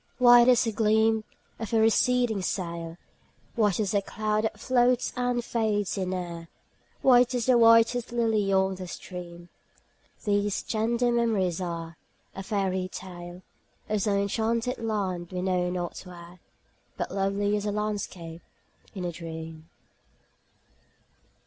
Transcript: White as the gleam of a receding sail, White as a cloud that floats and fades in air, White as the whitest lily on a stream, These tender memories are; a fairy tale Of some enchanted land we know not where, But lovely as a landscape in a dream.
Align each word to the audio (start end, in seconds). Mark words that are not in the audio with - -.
White 0.17 0.47
as 0.47 0.63
the 0.63 0.71
gleam 0.71 1.25
of 1.59 1.73
a 1.73 1.79
receding 1.79 2.41
sail, 2.41 2.97
White 3.53 3.79
as 3.79 3.93
a 3.93 4.01
cloud 4.01 4.45
that 4.45 4.59
floats 4.59 5.13
and 5.15 5.45
fades 5.45 5.95
in 5.95 6.11
air, 6.11 6.47
White 7.03 7.35
as 7.35 7.45
the 7.45 7.55
whitest 7.55 8.11
lily 8.11 8.51
on 8.51 8.73
a 8.81 8.87
stream, 8.87 9.49
These 10.23 10.63
tender 10.63 11.11
memories 11.11 11.61
are; 11.61 11.97
a 12.35 12.41
fairy 12.41 12.87
tale 12.87 13.43
Of 13.89 14.01
some 14.01 14.15
enchanted 14.15 14.79
land 14.79 15.31
we 15.31 15.43
know 15.43 15.69
not 15.69 15.99
where, 15.99 16.39
But 16.97 17.11
lovely 17.13 17.55
as 17.55 17.67
a 17.67 17.71
landscape 17.71 18.41
in 18.95 19.05
a 19.05 19.11
dream. 19.11 19.69